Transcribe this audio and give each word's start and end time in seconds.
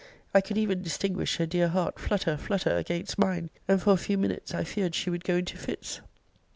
I 0.33 0.41
could 0.41 0.57
even 0.57 0.81
distinguish 0.81 1.35
her 1.37 1.45
dear 1.45 1.67
heart 1.67 1.99
flutter, 1.99 2.35
flutter, 2.35 2.75
against 2.75 3.19
mine; 3.19 3.51
and, 3.67 3.79
for 3.79 3.93
a 3.93 3.97
few 3.97 4.17
minutes, 4.17 4.51
I 4.51 4.63
feared 4.63 4.95
she 4.95 5.11
would 5.11 5.23
go 5.23 5.35
into 5.35 5.57
fits. 5.59 6.01